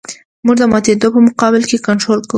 موږ 0.45 0.55
د 0.59 0.63
ماتېدو 0.71 1.07
په 1.15 1.19
مقابل 1.27 1.61
کې 1.69 1.83
کنټرول 1.87 2.19
کوو 2.21 2.29